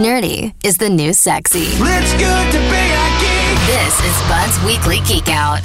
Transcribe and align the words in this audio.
Nerdy 0.00 0.54
is 0.64 0.78
the 0.78 0.88
new 0.88 1.12
sexy. 1.12 1.58
It's 1.60 2.12
good 2.14 2.52
to 2.52 2.58
be 2.58 2.84
a 2.96 3.06
geek. 3.20 3.58
This 3.66 4.00
is 4.00 4.28
Bud's 4.30 4.64
Weekly 4.64 5.00
Geek 5.06 5.28
Out. 5.28 5.60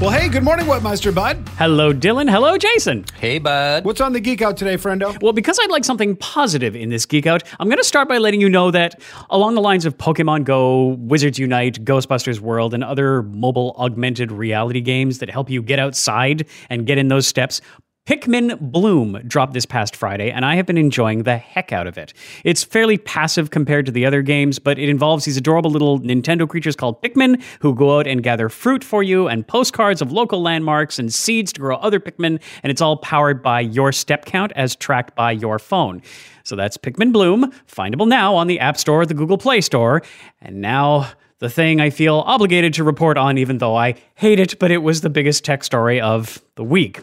Well, 0.00 0.10
hey, 0.10 0.28
good 0.28 0.42
morning, 0.42 0.66
Webmaster 0.66 1.14
Bud. 1.14 1.48
Hello, 1.58 1.92
Dylan. 1.94 2.28
Hello, 2.28 2.58
Jason. 2.58 3.04
Hey, 3.20 3.38
bud. 3.38 3.84
What's 3.84 4.00
on 4.00 4.14
the 4.14 4.18
Geek 4.18 4.42
Out 4.42 4.56
today, 4.56 4.74
friendo? 4.76 5.16
Well, 5.22 5.32
because 5.32 5.60
I'd 5.62 5.70
like 5.70 5.84
something 5.84 6.16
positive 6.16 6.74
in 6.74 6.88
this 6.88 7.06
Geek 7.06 7.24
Out, 7.28 7.44
I'm 7.60 7.68
going 7.68 7.78
to 7.78 7.84
start 7.84 8.08
by 8.08 8.18
letting 8.18 8.40
you 8.40 8.48
know 8.48 8.72
that 8.72 9.00
along 9.30 9.54
the 9.54 9.60
lines 9.60 9.86
of 9.86 9.96
Pokemon 9.96 10.42
Go, 10.42 10.96
Wizards 10.98 11.38
Unite, 11.38 11.84
Ghostbusters 11.84 12.40
World, 12.40 12.74
and 12.74 12.82
other 12.82 13.22
mobile 13.22 13.76
augmented 13.78 14.32
reality 14.32 14.80
games 14.80 15.20
that 15.20 15.30
help 15.30 15.48
you 15.48 15.62
get 15.62 15.78
outside 15.78 16.48
and 16.68 16.84
get 16.84 16.98
in 16.98 17.06
those 17.06 17.28
steps, 17.28 17.60
Pikmin 18.04 18.58
Bloom 18.60 19.22
dropped 19.28 19.52
this 19.52 19.64
past 19.64 19.94
Friday, 19.94 20.32
and 20.32 20.44
I 20.44 20.56
have 20.56 20.66
been 20.66 20.76
enjoying 20.76 21.22
the 21.22 21.36
heck 21.36 21.70
out 21.70 21.86
of 21.86 21.96
it. 21.96 22.12
It's 22.42 22.64
fairly 22.64 22.98
passive 22.98 23.50
compared 23.50 23.86
to 23.86 23.92
the 23.92 24.04
other 24.04 24.22
games, 24.22 24.58
but 24.58 24.76
it 24.76 24.88
involves 24.88 25.24
these 25.24 25.36
adorable 25.36 25.70
little 25.70 26.00
Nintendo 26.00 26.48
creatures 26.48 26.74
called 26.74 27.00
Pikmin 27.00 27.40
who 27.60 27.76
go 27.76 28.00
out 28.00 28.08
and 28.08 28.20
gather 28.20 28.48
fruit 28.48 28.82
for 28.82 29.04
you 29.04 29.28
and 29.28 29.46
postcards 29.46 30.02
of 30.02 30.10
local 30.10 30.42
landmarks 30.42 30.98
and 30.98 31.14
seeds 31.14 31.52
to 31.52 31.60
grow 31.60 31.76
other 31.76 32.00
Pikmin, 32.00 32.40
and 32.64 32.72
it's 32.72 32.80
all 32.80 32.96
powered 32.96 33.40
by 33.40 33.60
your 33.60 33.92
step 33.92 34.24
count 34.24 34.50
as 34.56 34.74
tracked 34.74 35.14
by 35.14 35.30
your 35.30 35.60
phone. 35.60 36.02
So 36.42 36.56
that's 36.56 36.76
Pikmin 36.76 37.12
Bloom, 37.12 37.52
findable 37.68 38.08
now 38.08 38.34
on 38.34 38.48
the 38.48 38.58
App 38.58 38.78
Store, 38.78 39.06
the 39.06 39.14
Google 39.14 39.38
Play 39.38 39.60
Store, 39.60 40.02
and 40.40 40.60
now 40.60 41.08
the 41.38 41.48
thing 41.48 41.80
I 41.80 41.90
feel 41.90 42.24
obligated 42.26 42.74
to 42.74 42.84
report 42.84 43.16
on, 43.16 43.38
even 43.38 43.58
though 43.58 43.76
I 43.76 43.94
hate 44.16 44.40
it, 44.40 44.58
but 44.58 44.72
it 44.72 44.78
was 44.78 45.02
the 45.02 45.10
biggest 45.10 45.44
tech 45.44 45.62
story 45.62 46.00
of 46.00 46.42
the 46.56 46.64
week. 46.64 46.98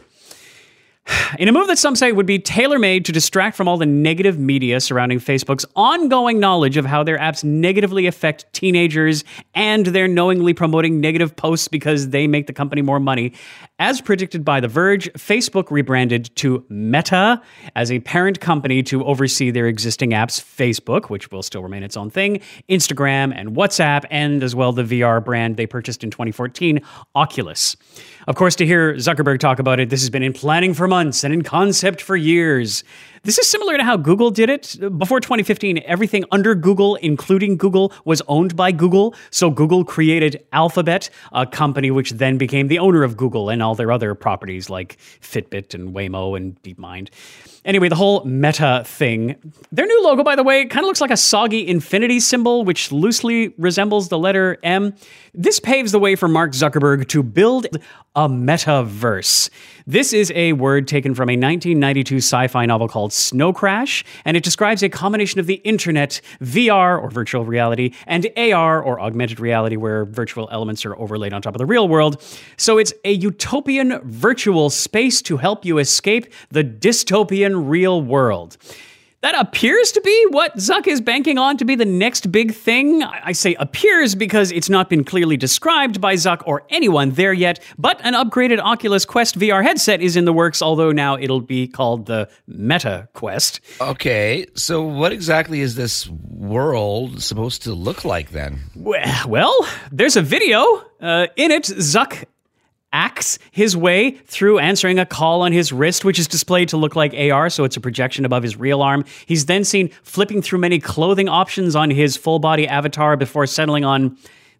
In 1.37 1.47
a 1.47 1.51
move 1.51 1.67
that 1.67 1.77
some 1.77 1.95
say 1.95 2.11
would 2.11 2.25
be 2.25 2.39
tailor 2.39 2.77
made 2.77 3.05
to 3.05 3.11
distract 3.11 3.55
from 3.55 3.67
all 3.67 3.77
the 3.77 3.85
negative 3.85 4.37
media 4.37 4.79
surrounding 4.79 5.19
Facebook's 5.19 5.65
ongoing 5.75 6.39
knowledge 6.39 6.77
of 6.77 6.85
how 6.85 7.03
their 7.03 7.17
apps 7.17 7.43
negatively 7.43 8.05
affect 8.05 8.51
teenagers 8.53 9.23
and 9.55 9.87
their 9.87 10.07
knowingly 10.07 10.53
promoting 10.53 10.99
negative 10.99 11.35
posts 11.35 11.67
because 11.67 12.09
they 12.09 12.27
make 12.27 12.47
the 12.47 12.53
company 12.53 12.81
more 12.81 12.99
money, 12.99 13.33
as 13.79 14.01
predicted 14.01 14.43
by 14.43 14.59
The 14.59 14.67
Verge, 14.67 15.11
Facebook 15.13 15.71
rebranded 15.71 16.35
to 16.37 16.65
Meta 16.69 17.41
as 17.75 17.91
a 17.91 17.99
parent 18.01 18.39
company 18.39 18.83
to 18.83 19.03
oversee 19.05 19.51
their 19.51 19.67
existing 19.67 20.11
apps 20.11 20.39
Facebook, 20.41 21.09
which 21.09 21.31
will 21.31 21.43
still 21.43 21.63
remain 21.63 21.83
its 21.83 21.97
own 21.97 22.09
thing, 22.09 22.41
Instagram, 22.69 23.33
and 23.35 23.55
WhatsApp, 23.55 24.05
and 24.11 24.43
as 24.43 24.55
well 24.55 24.73
the 24.73 24.83
VR 24.83 25.23
brand 25.23 25.57
they 25.57 25.65
purchased 25.65 26.03
in 26.03 26.11
2014, 26.11 26.81
Oculus. 27.15 27.77
Of 28.27 28.35
course, 28.35 28.55
to 28.57 28.65
hear 28.65 28.93
Zuckerberg 28.95 29.39
talk 29.39 29.59
about 29.59 29.79
it, 29.79 29.89
this 29.89 30.01
has 30.01 30.09
been 30.09 30.23
in 30.23 30.33
planning 30.33 30.73
for 30.73 30.87
months 30.87 30.98
and 30.99 31.33
in 31.33 31.41
concept 31.41 32.01
for 32.01 32.15
years. 32.15 32.83
This 33.23 33.37
is 33.37 33.47
similar 33.47 33.77
to 33.77 33.83
how 33.83 33.97
Google 33.97 34.31
did 34.31 34.49
it. 34.49 34.77
Before 34.97 35.19
2015, 35.19 35.81
everything 35.85 36.23
under 36.31 36.55
Google, 36.55 36.95
including 36.95 37.57
Google, 37.57 37.91
was 38.05 38.21
owned 38.27 38.55
by 38.55 38.71
Google. 38.71 39.13
So 39.29 39.49
Google 39.49 39.83
created 39.83 40.45
Alphabet, 40.53 41.09
a 41.33 41.45
company 41.45 41.91
which 41.91 42.11
then 42.11 42.37
became 42.37 42.67
the 42.67 42.79
owner 42.79 43.03
of 43.03 43.17
Google 43.17 43.49
and 43.49 43.61
all 43.61 43.75
their 43.75 43.91
other 43.91 44.15
properties 44.15 44.69
like 44.69 44.97
Fitbit 45.21 45.73
and 45.73 45.93
Waymo 45.93 46.37
and 46.37 46.61
DeepMind. 46.63 47.09
Anyway, 47.65 47.89
the 47.89 47.95
whole 47.95 48.23
meta 48.23 48.83
thing. 48.85 49.35
Their 49.71 49.85
new 49.85 50.03
logo, 50.03 50.23
by 50.23 50.35
the 50.35 50.43
way, 50.43 50.65
kind 50.65 50.85
of 50.85 50.87
looks 50.87 51.01
like 51.01 51.11
a 51.11 51.17
soggy 51.17 51.67
infinity 51.67 52.21
symbol, 52.21 52.63
which 52.63 52.91
loosely 52.91 53.53
resembles 53.57 54.07
the 54.07 54.17
letter 54.17 54.57
M. 54.63 54.95
This 55.33 55.59
paves 55.59 55.91
the 55.91 55.99
way 55.99 56.15
for 56.15 56.27
Mark 56.27 56.51
Zuckerberg 56.53 57.07
to 57.09 57.21
build 57.21 57.67
a 58.15 58.29
metaverse. 58.29 59.49
This 59.85 60.13
is 60.13 60.31
a 60.35 60.53
word 60.53 60.87
taken 60.87 61.13
from 61.13 61.29
a 61.29 61.33
1992 61.33 62.17
sci 62.17 62.47
fi 62.47 62.65
novel 62.65 62.87
called 62.87 63.08
Snow 63.09 63.53
Crash, 63.53 64.03
and 64.25 64.37
it 64.37 64.43
describes 64.43 64.83
a 64.83 64.89
combination 64.89 65.39
of 65.39 65.47
the 65.47 65.55
internet, 65.55 66.21
VR 66.41 67.01
or 67.01 67.09
virtual 67.09 67.45
reality, 67.45 67.93
and 68.07 68.27
AR 68.37 68.81
or 68.81 68.99
augmented 68.99 69.39
reality, 69.39 69.75
where 69.75 70.05
virtual 70.05 70.47
elements 70.51 70.85
are 70.85 70.95
overlaid 70.97 71.33
on 71.33 71.41
top 71.41 71.55
of 71.55 71.59
the 71.59 71.65
real 71.65 71.87
world. 71.87 72.21
So 72.57 72.77
it's 72.77 72.93
a 73.03 73.11
utopian 73.11 73.99
virtual 74.03 74.69
space 74.69 75.21
to 75.23 75.37
help 75.37 75.65
you 75.65 75.77
escape 75.77 76.33
the 76.49 76.63
dystopian 76.63 77.69
real 77.69 78.01
world. 78.01 78.57
That 79.21 79.35
appears 79.37 79.91
to 79.91 80.01
be 80.01 80.27
what 80.29 80.55
Zuck 80.55 80.87
is 80.87 81.01
banking 81.01 81.37
on 81.37 81.57
to 81.57 81.65
be 81.65 81.75
the 81.75 81.85
next 81.85 82.31
big 82.31 82.53
thing. 82.53 83.03
I 83.03 83.33
say 83.33 83.53
appears 83.55 84.15
because 84.15 84.49
it's 84.49 84.69
not 84.69 84.89
been 84.89 85.03
clearly 85.03 85.35
described 85.35 85.99
by 85.99 86.13
Zuck 86.13 86.41
or 86.45 86.63
anyone 86.69 87.11
there 87.11 87.33
yet, 87.33 87.59
but 87.77 87.99
an 88.05 88.13
upgraded 88.13 88.59
Oculus 88.59 89.03
Quest 89.03 89.37
VR 89.37 89.61
headset 89.61 89.99
is 89.99 90.15
in 90.15 90.23
the 90.23 90.31
works, 90.31 90.61
although 90.61 90.93
now 90.93 91.17
it'll 91.17 91.41
be 91.41 91.67
called 91.67 92.05
the 92.05 92.29
Meta 92.47 93.09
Quest. 93.11 93.59
Okay, 93.81 94.45
so 94.55 94.83
what 94.83 95.11
exactly 95.11 95.59
is 95.59 95.75
this 95.75 96.07
world 96.07 97.21
supposed 97.21 97.61
to 97.63 97.73
look 97.73 98.05
like 98.05 98.31
then? 98.31 98.59
Well, 99.27 99.67
there's 99.91 100.15
a 100.15 100.21
video. 100.21 100.85
Uh, 101.01 101.27
in 101.35 101.51
it, 101.51 101.63
Zuck 101.63 102.23
acts 102.91 103.39
his 103.51 103.75
way 103.75 104.11
through 104.25 104.59
answering 104.59 104.99
a 104.99 105.05
call 105.05 105.41
on 105.41 105.51
his 105.51 105.71
wrist, 105.71 106.03
which 106.05 106.19
is 106.19 106.27
displayed 106.27 106.69
to 106.69 106.77
look 106.77 106.95
like 106.95 107.13
AR, 107.13 107.49
so 107.49 107.63
it's 107.63 107.77
a 107.77 107.81
projection 107.81 108.25
above 108.25 108.43
his 108.43 108.57
real 108.57 108.81
arm. 108.81 109.05
He's 109.25 109.45
then 109.45 109.63
seen 109.63 109.89
flipping 110.03 110.41
through 110.41 110.59
many 110.59 110.79
clothing 110.79 111.29
options 111.29 111.75
on 111.75 111.89
his 111.89 112.17
full 112.17 112.39
body 112.39 112.67
avatar 112.67 113.15
before 113.17 113.45
settling 113.47 113.85
on 113.85 114.17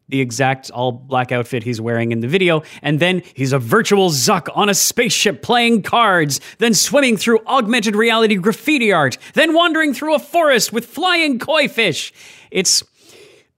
the 0.10 0.22
exact 0.22 0.72
all 0.72 0.92
black 0.92 1.32
outfit 1.32 1.64
he's 1.64 1.80
wearing 1.80 2.12
in 2.12 2.20
the 2.20 2.28
video. 2.28 2.64
And 2.82 3.00
then 3.00 3.22
he's 3.36 3.54
a 3.54 3.60
virtual 3.60 4.10
Zuck 4.10 4.48
on 4.56 4.68
a 4.68 4.74
spaceship 4.74 5.42
playing 5.42 5.84
cards, 5.84 6.42
then 6.58 6.74
swimming 6.74 7.16
through 7.16 7.40
augmented 7.46 7.96
reality 7.96 8.36
graffiti 8.36 8.92
art, 8.92 9.18
then 9.36 9.54
wandering 9.54 9.94
through 9.94 10.16
a 10.16 10.20
forest 10.20 10.74
with 10.74 10.86
flying 10.86 11.40
koi 11.40 11.68
fish. 11.68 12.12
It's 12.52 12.84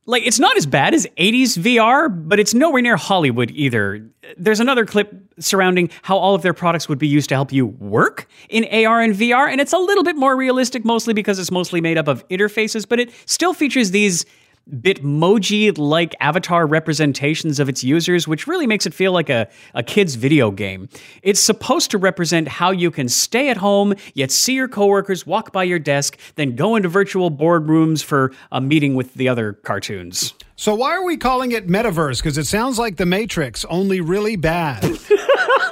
like 0.06 0.24
it's 0.26 0.40
not 0.40 0.58
as 0.58 0.66
bad 0.66 0.94
as 0.94 1.06
80s 1.18 1.58
VR, 1.58 2.10
but 2.10 2.40
it's 2.40 2.54
nowhere 2.54 2.82
near 2.82 2.98
Hollywood 2.98 3.52
either. 3.52 4.10
There's 4.38 4.60
another 4.60 4.86
clip 4.86 5.14
surrounding 5.40 5.90
how 6.02 6.18
all 6.18 6.36
of 6.36 6.42
their 6.42 6.54
products 6.54 6.90
would 6.90 6.98
be 6.98 7.08
used 7.08 7.30
to 7.30 7.36
help 7.36 7.52
you 7.52 7.68
work 7.68 8.28
in 8.50 8.66
AR 8.66 9.02
and 9.02 9.14
VR, 9.14 9.50
and 9.50 9.62
it's 9.62 9.74
a 9.74 9.78
little 9.78 10.04
bit 10.04 10.16
more 10.16 10.36
realistic, 10.36 10.84
mostly 10.86 11.14
because 11.14 11.40
it's 11.40 11.52
mostly 11.52 11.82
made 11.82 11.98
up 11.98 12.08
of 12.08 12.28
interfaces, 12.30 12.88
but 12.88 13.00
it 13.00 13.12
still 13.26 13.54
features 13.54 13.92
these 13.92 14.26
Bitmoji 14.70 15.78
like 15.78 16.16
avatar 16.20 16.68
representations 16.68 17.60
of 17.60 17.68
its 17.68 17.84
users, 17.84 18.28
which 18.28 18.48
really 18.48 18.68
makes 18.68 18.86
it 18.86 18.94
feel 18.94 19.12
like 19.12 19.30
a, 19.30 19.48
a 19.74 19.84
kid's 19.84 20.16
video 20.16 20.52
game. 20.52 20.88
It's 21.24 21.40
supposed 21.40 21.92
to 21.92 21.98
represent 21.98 22.48
how 22.48 22.72
you 22.72 22.92
can 22.92 23.10
stay 23.10 23.50
at 23.50 23.58
home, 23.58 23.96
yet 24.14 24.32
see 24.32 24.54
your 24.54 24.68
coworkers 24.68 25.26
walk 25.26 25.52
by 25.52 25.64
your 25.64 25.80
desk, 25.80 26.18
then 26.36 26.56
go 26.56 26.76
into 26.76 26.90
virtual 26.90 27.32
boardrooms 27.32 28.04
for 28.04 28.32
a 28.52 28.62
meeting 28.62 28.96
with 28.96 29.14
the 29.16 29.28
other 29.28 29.54
cartoons. 29.54 30.34
So, 30.56 30.76
why 30.76 30.92
are 30.92 31.04
we 31.04 31.18
calling 31.18 31.54
it 31.54 31.68
Metaverse? 31.68 32.18
Because 32.18 32.38
it 32.38 32.46
sounds 32.46 32.78
like 32.78 32.98
The 32.98 33.06
Matrix, 33.08 33.66
only 33.66 34.00
really 34.00 34.36
bad. 34.36 34.84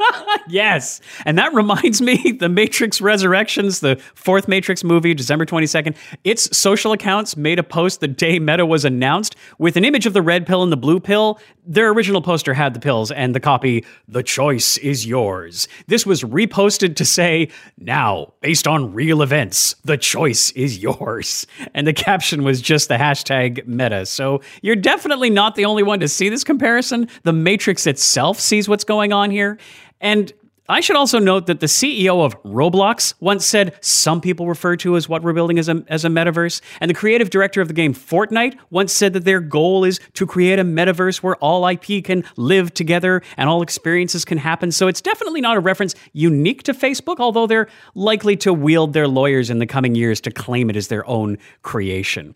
yes. 0.47 1.01
And 1.25 1.37
that 1.37 1.53
reminds 1.53 2.01
me 2.01 2.31
The 2.39 2.49
Matrix 2.49 3.01
Resurrections, 3.01 3.79
the 3.79 3.97
fourth 4.15 4.47
Matrix 4.47 4.83
movie, 4.83 5.13
December 5.13 5.45
22nd. 5.45 5.95
Its 6.23 6.55
social 6.57 6.91
accounts 6.91 7.37
made 7.37 7.59
a 7.59 7.63
post 7.63 7.99
the 7.99 8.07
day 8.07 8.39
Meta 8.39 8.65
was 8.65 8.85
announced 8.85 9.35
with 9.57 9.77
an 9.77 9.85
image 9.85 10.05
of 10.05 10.13
the 10.13 10.21
red 10.21 10.45
pill 10.45 10.63
and 10.63 10.71
the 10.71 10.77
blue 10.77 10.99
pill. 10.99 11.39
Their 11.65 11.89
original 11.91 12.21
poster 12.21 12.53
had 12.53 12.73
the 12.73 12.79
pills 12.79 13.11
and 13.11 13.35
the 13.35 13.39
copy, 13.39 13.85
The 14.07 14.23
choice 14.23 14.77
is 14.77 15.05
yours. 15.05 15.67
This 15.87 16.05
was 16.05 16.23
reposted 16.23 16.95
to 16.95 17.05
say, 17.05 17.49
Now, 17.77 18.33
based 18.41 18.67
on 18.67 18.93
real 18.93 19.21
events, 19.21 19.75
the 19.83 19.97
choice 19.97 20.51
is 20.51 20.79
yours. 20.79 21.45
And 21.73 21.85
the 21.85 21.93
caption 21.93 22.43
was 22.43 22.61
just 22.61 22.87
the 22.87 22.95
hashtag 22.95 23.67
Meta. 23.67 24.05
So 24.05 24.41
you're 24.61 24.75
definitely 24.75 25.29
not 25.29 25.55
the 25.55 25.65
only 25.65 25.83
one 25.83 25.99
to 25.99 26.07
see 26.07 26.29
this 26.29 26.43
comparison. 26.43 27.07
The 27.23 27.33
Matrix 27.33 27.85
itself 27.87 28.39
sees 28.39 28.67
what's 28.67 28.83
going 28.83 29.13
on 29.13 29.31
here. 29.31 29.57
And 30.01 30.33
I 30.69 30.81
should 30.81 30.95
also 30.95 31.17
note 31.17 31.47
that 31.47 31.61
the 31.61 31.65
CEO 31.65 32.23
of 32.23 32.41
Roblox 32.43 33.15
once 33.19 33.43
said 33.43 33.73
some 33.81 34.21
people 34.21 34.47
refer 34.47 34.75
to 34.77 34.97
as 34.97 35.09
what 35.09 35.23
we're 35.23 35.33
building 35.33 35.57
as 35.57 35.67
a, 35.67 35.83
as 35.87 36.05
a 36.05 36.09
metaverse. 36.09 36.61
And 36.79 36.87
the 36.87 36.93
creative 36.93 37.31
director 37.31 37.59
of 37.59 37.67
the 37.67 37.73
game 37.73 37.95
Fortnite 37.95 38.55
once 38.69 38.93
said 38.93 39.13
that 39.13 39.25
their 39.25 39.39
goal 39.39 39.83
is 39.83 39.99
to 40.13 40.27
create 40.27 40.59
a 40.59 40.63
metaverse 40.63 41.23
where 41.23 41.35
all 41.37 41.67
IP 41.67 42.03
can 42.05 42.23
live 42.37 42.71
together 42.71 43.23
and 43.35 43.49
all 43.49 43.63
experiences 43.63 44.23
can 44.23 44.37
happen. 44.37 44.71
So 44.71 44.87
it's 44.87 45.01
definitely 45.01 45.41
not 45.41 45.57
a 45.57 45.59
reference 45.59 45.95
unique 46.13 46.61
to 46.63 46.73
Facebook, 46.73 47.17
although 47.17 47.47
they're 47.47 47.67
likely 47.95 48.37
to 48.37 48.53
wield 48.53 48.93
their 48.93 49.07
lawyers 49.07 49.49
in 49.49 49.57
the 49.57 49.65
coming 49.65 49.95
years 49.95 50.21
to 50.21 50.29
claim 50.31 50.69
it 50.69 50.75
as 50.75 50.87
their 50.87 51.07
own 51.09 51.39
creation. 51.63 52.35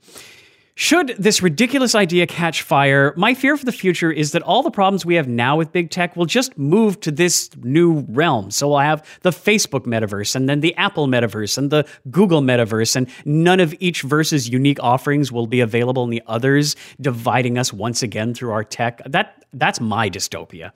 Should 0.76 1.16
this 1.20 1.44
ridiculous 1.44 1.94
idea 1.94 2.26
catch 2.26 2.64
fire, 2.64 3.14
my 3.16 3.36
fear 3.36 3.56
for 3.58 3.66
the 3.66 3.72
future 3.72 4.12
is 4.12 4.32
that 4.32 4.42
all 4.42 4.64
the 4.64 4.72
problems 4.72 5.06
we 5.06 5.14
have 5.16 5.28
now 5.28 5.56
with 5.56 5.72
big 5.72 5.92
tech 5.92 6.16
will 6.16 6.26
just 6.26 6.58
move 6.58 7.00
to 7.02 7.12
this 7.12 7.52
new 7.58 8.00
realm. 8.10 8.50
So 8.50 8.70
we'll 8.70 8.80
have 8.80 9.08
the 9.22 9.30
Facebook 9.30 9.82
metaverse 9.82 10.36
and 10.36 10.50
then 10.50 10.62
the 10.62 10.76
Apple 10.76 11.08
metaverse 11.08 11.60
and 11.60 11.70
the 11.70 11.88
Google 12.10 12.42
metaverse, 12.42 12.96
and 12.96 13.08
none 13.24 13.60
of 13.60 13.76
each 13.80 14.02
verse's 14.02 14.50
unique 14.50 14.82
offerings 14.82 15.32
will 15.32 15.46
be 15.46 15.60
available 15.60 16.04
in 16.06 16.10
the 16.10 16.24
others, 16.26 16.76
dividing 17.00 17.60
us 17.60 17.72
once 17.72 18.02
again 18.02 18.34
through 18.34 18.52
our 18.52 18.64
tech. 18.64 19.00
That 19.06 19.46
that's 19.54 19.80
my 19.80 20.10
dystopia. 20.10 20.72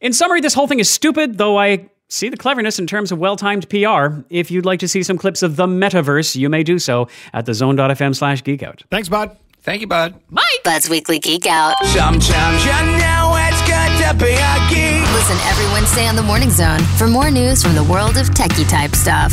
In 0.00 0.14
summary, 0.14 0.40
this 0.40 0.54
whole 0.54 0.66
thing 0.66 0.80
is 0.80 0.88
stupid, 0.88 1.36
though 1.36 1.58
I 1.58 1.90
see 2.10 2.28
the 2.28 2.36
cleverness 2.36 2.78
in 2.78 2.86
terms 2.86 3.10
of 3.10 3.18
well 3.18 3.36
timed 3.36 3.68
PR. 3.70 4.20
If 4.28 4.50
you'd 4.50 4.66
like 4.66 4.80
to 4.80 4.88
see 4.88 5.02
some 5.02 5.16
clips 5.16 5.42
of 5.42 5.56
the 5.56 5.66
metaverse, 5.66 6.36
you 6.36 6.50
may 6.50 6.62
do 6.62 6.78
so 6.78 7.08
at 7.32 7.46
the 7.46 7.54
zone.fm 7.54 8.14
slash 8.14 8.42
geekout. 8.42 8.82
Thanks, 8.90 9.08
bud. 9.08 9.36
Thank 9.62 9.80
you, 9.82 9.86
bud. 9.86 10.14
Mike! 10.30 10.44
Bud's 10.64 10.88
Weekly 10.88 11.18
Geek 11.18 11.46
Out. 11.46 11.74
Sometimes 11.86 12.64
you 12.64 12.98
know 12.98 13.34
it's 13.36 13.60
good 13.62 14.08
to 14.08 14.24
be 14.24 14.32
a 14.32 14.54
geek. 14.70 15.12
Listen 15.12 15.36
every 15.48 15.66
Wednesday 15.72 16.06
on 16.06 16.16
the 16.16 16.22
Morning 16.22 16.50
Zone 16.50 16.80
for 16.96 17.06
more 17.06 17.30
news 17.30 17.62
from 17.62 17.74
the 17.74 17.84
world 17.84 18.16
of 18.16 18.28
techie 18.30 18.68
type 18.68 18.94
stuff. 18.94 19.32